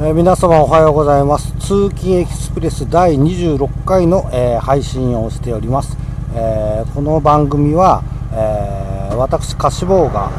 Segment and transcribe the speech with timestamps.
[0.00, 1.50] えー、皆様おはようございます。
[1.58, 5.96] 通勤エクスプレス第26回の、えー、配信をしております、
[6.36, 10.30] えー、この番組は、え私歌詞坊が、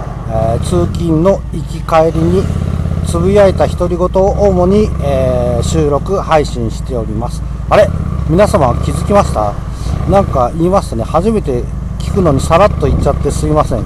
[0.55, 2.43] え通勤の行き帰りに
[3.05, 7.43] つぶやいた独り言を主に、え収録配信しております。
[7.69, 7.89] あれ？
[8.29, 9.53] 皆様気づきました？
[10.09, 11.03] なんか言いますとね。
[11.03, 11.63] 初めて
[11.99, 13.83] 聞くのにさらっと言っちゃってすいません。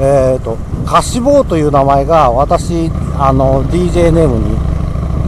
[0.00, 0.56] えーと、
[0.86, 4.56] 歌詞坊という名前が私あの DJ ネームに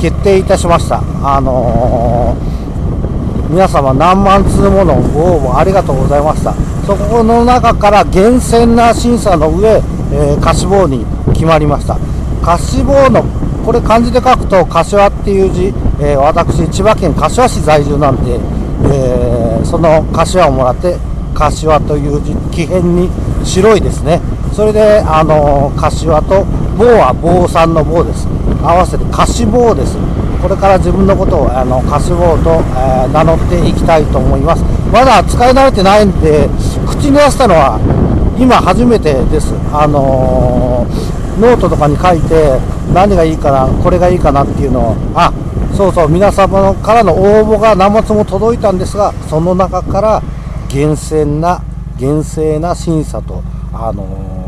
[0.01, 1.03] 決定いたしました。
[1.23, 6.55] あのー、皆様何万通ものご応募ありがとうございました。
[6.87, 11.99] そこの中から厳選な審査の上、えー、歌詞棒に決まりました。
[12.43, 13.25] 歌詞棒の、
[13.65, 18.39] これ漢字で書くと柏っていう字、えー、私、千葉県柏市在住なんで、
[18.85, 20.97] えー、その柏をもらって、
[21.35, 23.09] 柏という字、木片に
[23.45, 24.21] 白いですね。
[24.53, 28.27] それで、あのー、柏と棒は坊さんの棒です。
[28.63, 29.97] 合わせて歌詞棒です。
[30.43, 34.63] これから自分のことをあの歌詞棒と、えー、名乗っていきたいと思います。
[34.93, 36.49] まだ使い慣れてないんで
[36.87, 37.79] 口に出したのは
[38.39, 39.55] 今初めてです。
[39.73, 42.59] あのー、ノートとかに書いて
[42.93, 44.97] 何がいいかなこれがいいかなっていうのを。
[45.15, 45.33] あ
[45.75, 50.23] そうそう皆様からの応募が何末も届いたんですがその中から
[50.69, 51.63] 厳選な
[51.99, 54.44] 厳正な審査とあのー、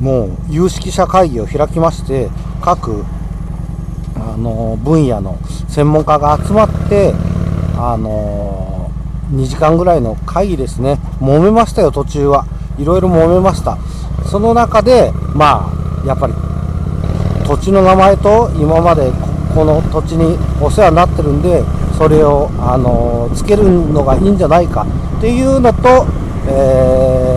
[0.00, 2.28] もう有識者会議を開きまして
[2.60, 3.04] 各
[4.16, 7.14] あの分野の専門家が集まって
[7.78, 8.90] あの
[9.32, 10.98] 2時間ぐらいの会議ですね。
[11.20, 12.46] 揉めましたよ途中は。
[12.78, 13.76] いろいろ揉めました。
[14.30, 16.32] その中でまあやっぱり
[17.46, 19.10] 土地の名前と今まで
[19.54, 21.62] この土地にお世話になってるんで
[21.96, 24.86] それをあのつけるのがいいんじゃないか
[25.18, 26.06] っていうのと、
[26.48, 27.35] えー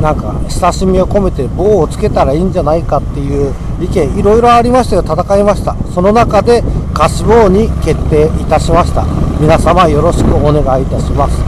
[0.00, 5.02] なんか親しみを込めて棒をつけたらいいんじゃないかっていう意見いろいろありましたよ。
[5.02, 5.76] 戦いました。
[5.94, 6.62] その中で
[6.94, 9.30] 貸し棒に決定いたしました。
[9.40, 11.40] 皆様よろしくお願いいたします、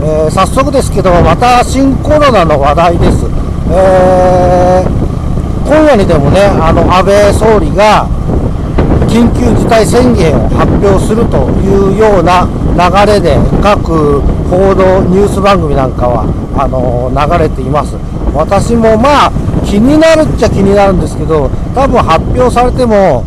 [0.00, 3.26] えー、早速ですけどもまた新コロナの話題です、
[3.74, 8.06] えー、今夜にでもねあの安倍総理が
[9.10, 12.46] 緊急事態宣言を発表するというような
[12.78, 16.22] 流れで各報道ニュース番組なんかは
[16.58, 17.94] あの流れています
[18.34, 19.32] 私もまあ
[19.64, 23.24] 気になるっちゃ気になるんですけど多分発表されても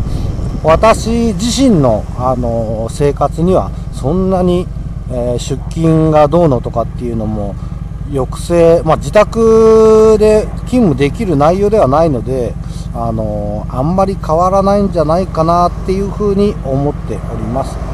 [0.62, 4.66] 私自身の、あの生活にはそんなに、
[5.10, 7.56] えー、出勤がどうのとかっていうのも
[8.12, 12.54] 抑制、まあ、自宅で勤務できる内容ではないので、
[12.94, 17.91] あのあんまり変わらないんじゃないかなっていうふうに思っております。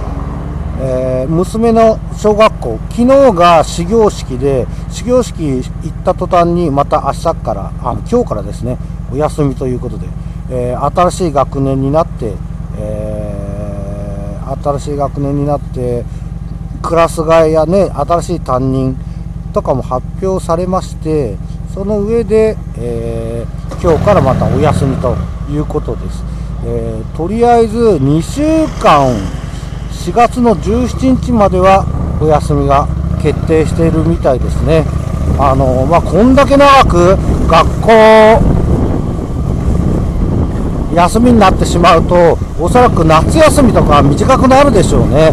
[0.80, 8.78] えー、娘の小学校、昨日が始業式で、始業式行った途端に、また明日から、あ今日からですね、
[9.12, 10.06] お休みということで、
[10.50, 12.34] えー、新しい学年になって、
[12.78, 16.04] えー、新しい学年になって、
[16.80, 18.96] クラス替えやね、新しい担任
[19.52, 21.36] とかも発表されまして、
[21.74, 23.44] その上で、え
[23.82, 25.16] 今日からまたお休みと
[25.50, 26.24] いうことです。
[26.64, 28.42] えとりあえず2週
[28.80, 29.14] 間
[29.98, 31.84] 4月の17日までは
[32.20, 32.86] お休みが
[33.20, 34.84] 決定しているみたいですね。
[35.38, 37.16] あのまあ、こんだけ長く
[37.46, 38.58] 学校
[40.94, 45.30] 休みになってしまうとおそらく夏休みとか短くなるでしょうね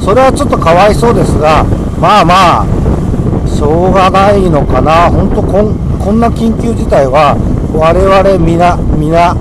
[0.00, 1.62] それはちょっとかわいそうですが
[2.00, 7.36] まあまあしょうがないのかな本当こんこんな緊急事態は
[7.72, 9.34] 我々皆皆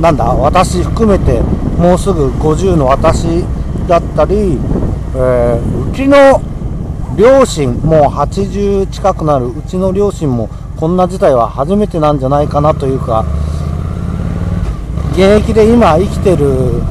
[0.00, 1.40] なんだ私含めて
[1.80, 3.44] もうすぐ50の私
[3.86, 6.40] だったり、えー、うちの
[7.16, 13.24] 両親もう80近くなるうちの両親もこんな事態は初めてなんじゃないかなというか
[15.12, 16.82] 現役で今生きてる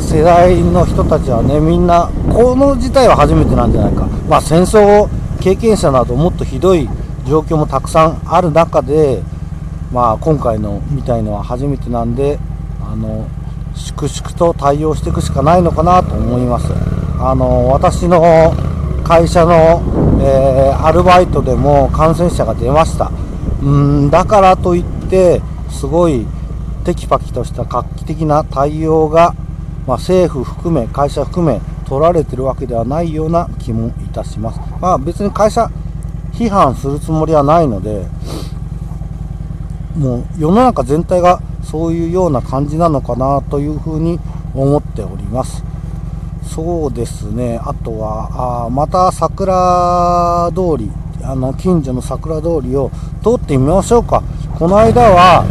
[0.00, 4.06] 世代の人たちはねみんなこの事態は初めてなんじゃないか。
[4.28, 5.08] まあ戦争
[5.40, 6.88] 経験者などもっとひどい
[7.26, 9.22] 状況もたくさんある中で
[9.92, 12.38] まあ今回のみたいのは初めてなんで
[12.80, 13.26] あの
[13.80, 16.66] 粛々と対応していくしかないのかなと思います。
[17.18, 18.54] あの私の
[19.04, 19.82] 会社の、
[20.22, 23.10] えー、アルバイトでも感染者が出ました。
[23.62, 26.26] うんだからといってすごい
[26.84, 29.34] テキパキとした画期的な対応が、
[29.86, 34.60] まあ、政府含め会社含め取られてるわけではないような気もいたします。
[34.80, 35.70] まあ、別に会社
[36.32, 38.06] 批判するつもりはないので
[39.96, 44.18] もう世の中全体がそういうような感じなのかなというふうに
[44.54, 45.64] 思っております。
[46.42, 50.90] そうですね、あとは、あまた桜通り、
[51.22, 52.90] あの近所の桜通りを
[53.22, 54.22] 通ってみましょうか。
[54.60, 55.44] この間は、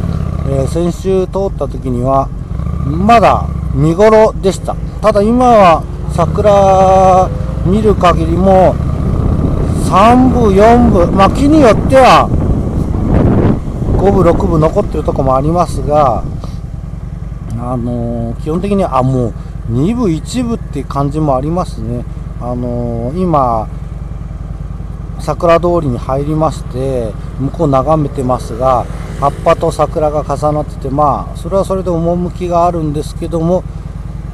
[0.49, 2.29] えー、先週通った時には
[2.85, 5.83] まだ見頃でしたただ今は
[6.15, 7.27] 桜
[7.65, 8.75] 見る限りも
[9.89, 12.29] 3部4部まあ木によっては
[13.99, 16.23] 5部6部残ってるとこもありますが
[17.59, 19.33] あのー、基本的にあもう
[19.73, 22.05] 2部1部って感じもありますね。
[22.39, 23.67] あのー、今
[25.19, 28.85] 桜通りに入りまして向こう眺めてますが
[29.19, 33.65] 葉っぱと桜が重なっててまあそれはそれで趣があるんですけども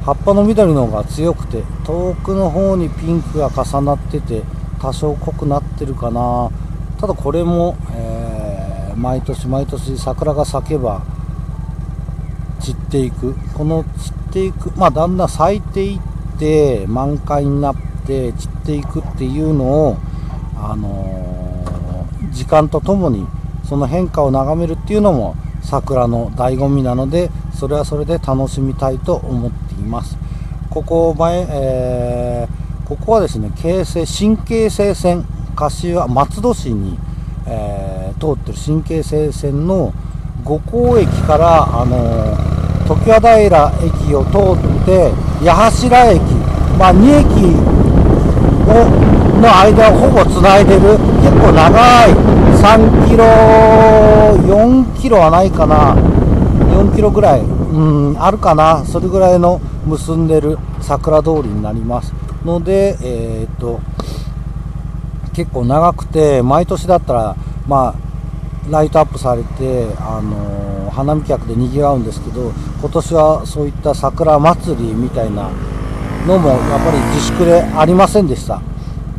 [0.04, 4.44] 葉っぱの緑の方が強くて遠くの方にピンクが重なってて
[4.80, 6.52] 多少濃くなってるかな。
[7.00, 8.15] ただこれも、えー、
[8.96, 11.02] 毎年毎年桜が咲けば
[12.60, 13.34] 散っていく。
[13.54, 17.76] この散っていくまあだんだん咲いていって満開になっ
[18.06, 19.96] て散っていくっていうのを
[20.56, 23.26] あのー、時間とともに
[23.64, 30.16] その変化を眺めるっていうのも桜の醍醐味なのでそれはそれで楽しみたいと思っています。
[30.70, 36.98] ここ前、えー、ここはですね京成新京成線柏松戸市に、
[37.46, 39.92] えー、通ってる新京成線の
[40.44, 42.36] 五甲駅からあの
[42.86, 45.10] 常盤平駅を通って
[45.44, 46.20] 八柱駅
[46.78, 47.26] まあ2駅
[48.68, 52.10] をの間をほぼつないでる結構長い
[52.56, 53.24] 3キロ
[54.46, 57.44] 4キロはないかな4キロぐらいう
[58.14, 62.12] んあるかなそれぐらいの結んでる桜通りになります。
[62.44, 63.80] のでえー、っと
[65.34, 67.36] 結構長くて毎年だったら
[67.66, 68.05] まあ
[68.70, 75.50] ライトアップされて、あのー、花見客でにぎわうんですけど今年はそういった桜祭りみたいな
[76.26, 78.60] のもやっぱり自粛でありませんでした。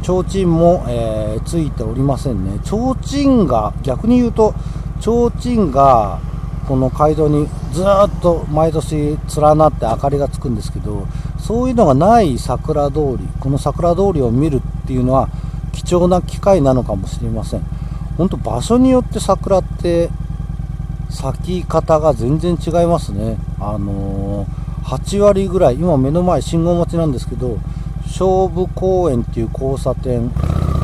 [0.03, 4.53] 提灯も、えー、ついておりませんね提灯が逆に言うと
[5.01, 6.19] 提灯が
[6.67, 11.07] この街道にずっと毎年連なって明かりがつくんですけど
[11.39, 15.29] そういうのがない桜通りこの桜通りを見るっていうのは
[15.73, 17.61] 貴重な機会なのかもしれません
[18.17, 20.09] 本当場所によって桜って
[21.09, 23.37] 咲き方が全然違いますね。
[23.59, 27.57] あのー、8割ぐらい今目の前信号待ちなんですけど
[28.05, 30.31] 勝負公園っていう交差点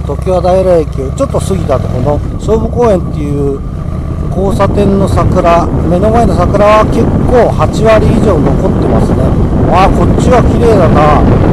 [0.06, 3.59] 常盤平駅をちょっと過ぎたところの勝負公園っていう
[4.30, 9.24] 交差点の桜目の前の桜は結構8割以上残ってますね。
[9.71, 11.52] ああこっちは綺麗だな。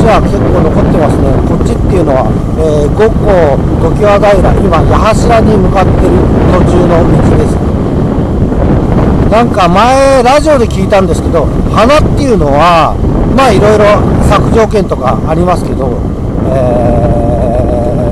[0.00, 1.28] ちは結構残ってますね。
[1.44, 2.24] こっちっていうのは、
[2.56, 3.60] えー、五湖
[4.00, 6.16] 常盤平今八柱に向かってる
[6.56, 7.52] 途中の道です。
[9.30, 12.96] なんか前ラジオで聞いたんですけど花っていうのは
[13.36, 13.84] まあいろいろ
[14.26, 16.00] 削条件とかありますけど、
[16.50, 18.10] え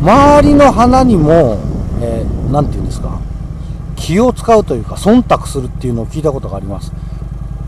[0.00, 1.58] ー、周りの花にも、
[2.00, 3.18] えー、て言うんですか
[3.96, 6.92] 気を使うというか忖度するっていうのを聞いたことがあります。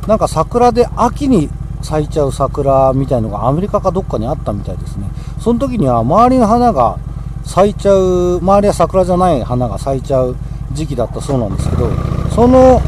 [0.06, 1.50] なんか桜で秋に
[1.87, 5.09] 咲いちゃう桜みたいのがアメリカかどっかにあったみたいですね。
[5.38, 6.99] その時には周りの花が
[7.44, 10.37] 咲いちゃう周りは桜じゃない花が咲いちゃう
[10.73, 11.88] 時期だったそうなんですけど
[12.35, 12.83] その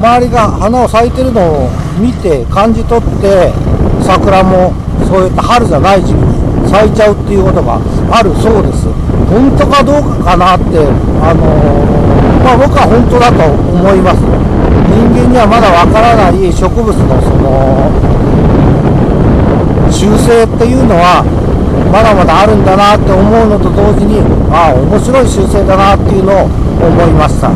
[0.00, 1.70] 周りが花を咲いてるのを
[2.00, 3.52] 見て感じ取って
[4.02, 4.74] 桜も
[5.06, 7.78] そういった春じゃない時期に咲いちゃうっていうことが
[8.10, 8.90] あるそうです。
[9.30, 10.82] 本当かどうかかなって
[11.22, 14.18] あのー、まあ、僕は本当だと思います。
[14.90, 18.13] 人間にはまだわからない植物のその
[20.04, 21.24] 習性っていうのは
[21.90, 24.20] まだまだあるんだなって思うのと同時に
[24.52, 27.48] ああ面白い習性だなっていうのを思いました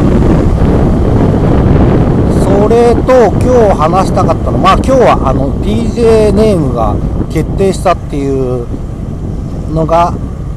[2.41, 6.97] それと今日話したかったのまあ今日はあの DJ ネームが
[7.31, 8.67] 決定したっていう
[9.75, 10.15] のが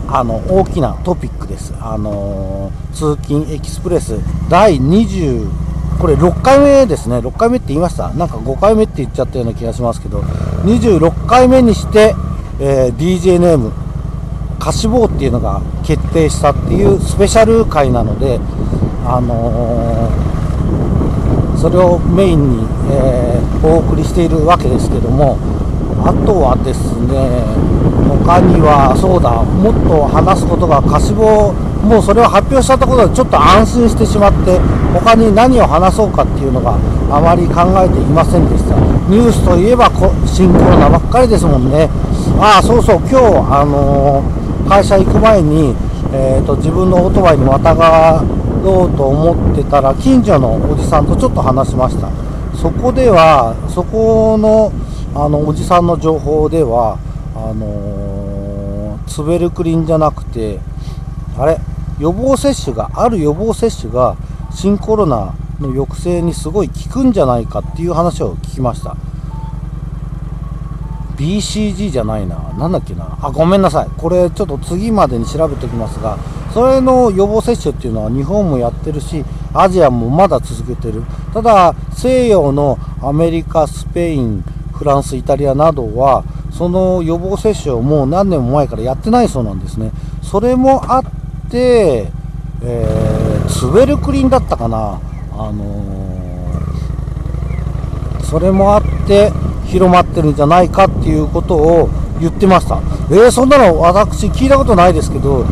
[0.08, 1.74] あの大きなトピックです。
[1.80, 4.20] あの通勤エキスプレス
[4.50, 5.61] 第20
[6.02, 10.22] これ6回目ですね、6回目って言いました、なんか5回目って言っちゃったような気がしますけど、
[10.66, 12.16] 26回目にして、
[12.60, 13.72] えー、DJ ネーム、
[14.60, 18.40] 歌詞棒っていうのが決定したっていうスペシャル回なので、
[19.06, 20.32] あのー
[21.62, 25.38] それをメインに、えー、お送りしているわけですけども
[26.04, 27.46] あとはですね
[28.32, 31.52] 他にはそうだもっと話すことが貸し棒
[31.84, 34.56] もうそれを発表したところでちょっと安心してしまって
[34.96, 36.80] 他に何を話そうかっていうのが
[37.12, 38.80] あまり考えていませんでした。
[39.12, 39.92] ニュースといえば
[40.24, 41.90] 新コロナばっかりですもんね。
[42.40, 45.76] ああそうそう今日、あのー、会社行く前に、
[46.14, 48.24] えーと、自分のオートバイにまたが
[48.64, 52.08] ろうと思ってたら近所のおじさんとちょっと話しました。
[52.56, 54.72] そこではそこの
[55.14, 56.98] あのおじさんの情報では
[57.36, 58.21] あのー、
[59.12, 60.60] ツベルクリンじゃなくて
[61.38, 61.60] あれ？
[62.00, 64.16] 予防接種がある予防接種が
[64.52, 68.96] 新コロナの抑制にすごい効くんじゃないかっていう話を聞きました。
[71.18, 72.38] BCG じゃないな。
[72.58, 73.20] なんだっけな。
[73.22, 73.90] あごめんなさい。
[73.96, 76.18] これちょっと次までに調べておきますが
[76.52, 81.04] それの予防接種っていうのは日本もやってるしアジアもまだ続けてる。
[81.34, 84.42] ただ西洋のアメリカスペイン
[84.74, 89.92] フランスイタリアなどはその予防接種をもう何年も前からやってないそうなんですね
[90.22, 91.04] それもあっ
[91.50, 92.12] て
[92.64, 95.02] えー、ツベルクリンだったかな、
[95.34, 99.32] あのー、それもあって
[99.66, 101.90] 広まってるんじゃないかっていうことを
[102.20, 102.80] 言ってました。
[103.10, 105.44] えー、そんなの私聞いたことないですけど、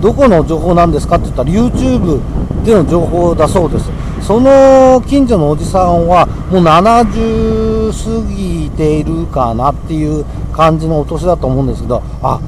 [0.00, 2.20] どこの情報なんですかって言ったら YouTube
[2.64, 3.88] での情報だそうです。
[4.22, 12.40] その近所のおじさんはもう70過ぎているかなっていう感じのお年だと思うんですけど、あ、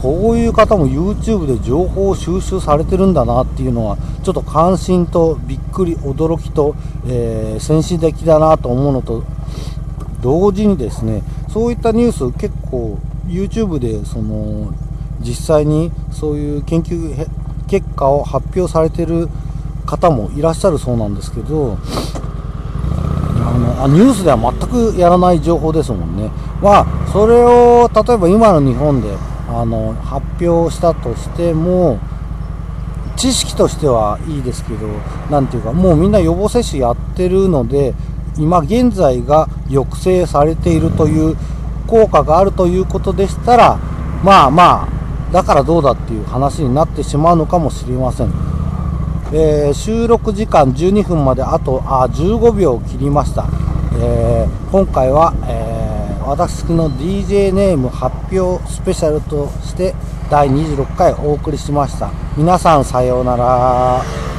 [0.00, 6.74] こういう方も YouTube で情報を収集されてるんだなっていうのはちょっと関心とびっくり驚きと、
[7.06, 9.22] えー、先進的だなと思うのと
[10.22, 14.72] 同時にですねそういったニュース結構 YouTube でその
[15.20, 17.26] 実際にそういう研究
[17.68, 19.28] 結果を発表されてる
[19.90, 21.76] 方もいらっしゃるそうなんですけど
[23.42, 26.30] あのあニュースでは全くやらない情報ですもんね。
[26.62, 29.08] まあそれを例えば今の日本で
[29.48, 31.98] あの発表したとしても
[33.16, 34.86] 知識としてはいいですけど
[35.30, 37.94] 何ていうかもうみんな予防接種やってるので
[38.38, 41.36] 今現在が抑制されているという
[41.86, 43.76] 効果があるということでしたら
[44.22, 48.32] まあまあだからどうだっていう話になってしまうのかもしれません、
[49.32, 53.46] えー、収録時間12分まであとあ15秒切りました、
[53.94, 55.80] えー、今回は、えー
[56.30, 59.94] 私の DJ ネーム発表スペシャルとして
[60.30, 62.12] 第26回お送りしました。
[62.36, 64.29] 皆さんさようなら。